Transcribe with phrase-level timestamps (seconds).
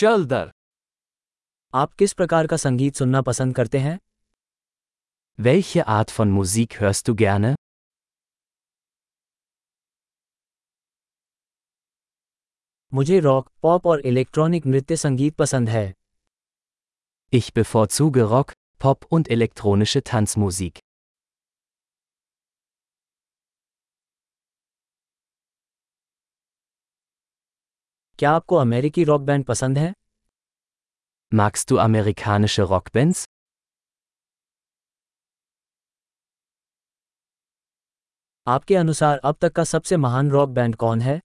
[0.00, 0.51] चल दर
[1.73, 3.97] आप किस प्रकार का संगीत सुनना पसंद करते हैं
[5.39, 7.55] Welche Art von Musik hörst du gerne?
[12.93, 15.93] मुझे रॉक पॉप और इलेक्ट्रॉनिक नृत्य संगीत पसंद है
[17.33, 18.49] Ich bevorzuge Rock,
[18.83, 20.79] Pop und elektronische Tanzmusik.
[28.21, 29.93] क्या आपको अमेरिकी रॉक बैंड पसंद है
[31.31, 33.23] Magst du amerikanische Rockbands?
[38.47, 41.19] आपके अनुसार अब तक का सबसे महान रॉक बैंड कौन है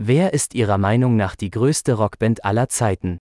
[0.00, 3.18] Wer ist Ihrer Meinung nach die größte Rockband aller Zeiten?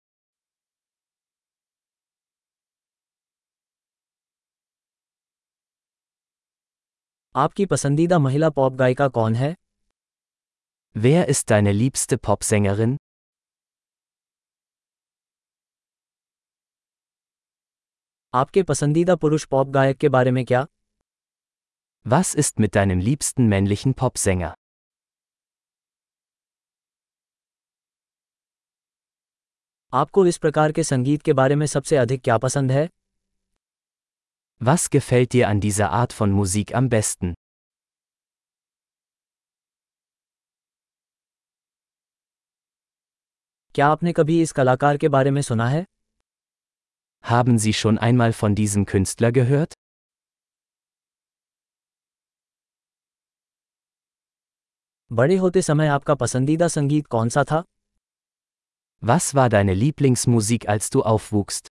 [7.35, 9.55] आपकी पसंदीदा महिला पॉप गायिका कौन है
[10.96, 12.96] Wer ist deine liebste Popsängerin?
[18.34, 20.66] आपके पसंदीदा पुरुष पॉप गायक के बारे में क्या
[22.06, 24.52] Was ist mit deinem liebsten männlichen Popsänger?
[29.92, 32.88] आपको इस प्रकार के संगीत के बारे में सबसे अधिक क्या पसंद है
[34.62, 37.34] Was gefällt dir an dieser Art von Musik am besten?
[43.74, 45.84] क्या आपने कभी इस कलाकार के बारे में सुना है
[47.24, 49.74] Haben Sie schon einmal von diesem Künstler gehört?
[55.12, 57.62] बड़े होते समय आपका पसंदीदा संगीत कौन सा था
[59.02, 61.68] Was war deine Lieblingsmusik, als du aufwuchst?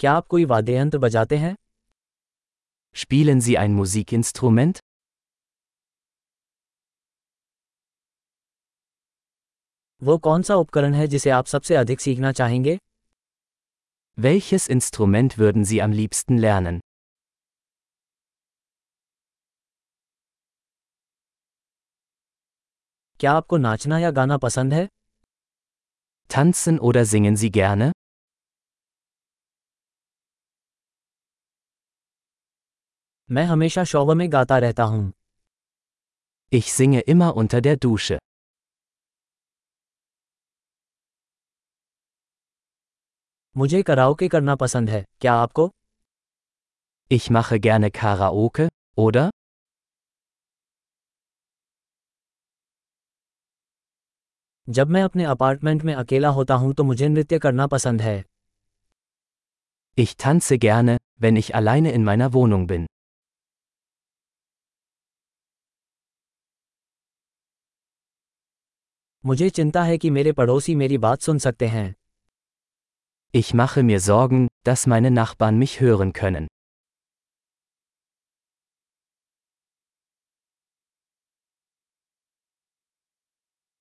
[0.00, 1.56] क्या आप कोई वाद्य यंत्र बजाते हैं
[3.02, 4.78] Spielen Sie ein Musikinstrument?
[10.02, 12.78] वो कौन सा उपकरण है जिसे आप सबसे अधिक सीखना चाहेंगे
[14.18, 16.78] Welches Instrument würden Sie am liebsten lernen?
[23.20, 24.88] क्या आपको नाचना या गाना पसंद है
[26.30, 27.92] Tanzen oder singen Sie gerne?
[33.30, 35.12] मैं हमेशा शौव में गाता रहता हूँ
[36.52, 38.18] Ich singe immer unter der Dusche.
[43.57, 45.69] मुझे कराओके करना पसंद है क्या आपको
[47.11, 48.67] Ich mache gerne Karaoke,
[48.97, 49.29] oder?
[54.67, 58.23] जब मैं अपने अपार्टमेंट में अकेला होता हूँ तो मुझे नृत्य करना पसंद है
[59.97, 62.85] Ich tanze gerne, wenn ich alleine in meiner Wohnung bin.
[69.25, 72.00] मुझे चिंता है कि मेरे पड़ोसी मेरी बात सुन सकते हैं
[73.32, 76.46] Ich mache mir Sorgen, dass meine Nachbarn mich hören können.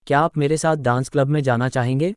[0.08, 2.14] क्या आप मेरे साथ डांस क्लब में जाना चाहेंगे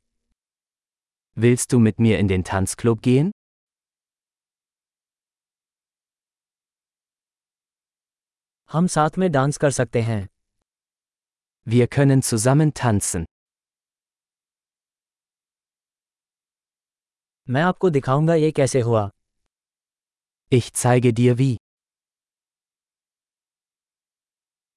[1.44, 3.30] Willst du mit mir in den Tanzclub gehen?
[8.72, 10.26] हम साथ में डांस कर सकते हैं
[11.66, 13.24] Wir können zusammen tanzen.
[17.50, 19.10] मैं आपको दिखाऊंगा ये कैसे हुआ
[20.52, 21.56] Ich zeige dir wie.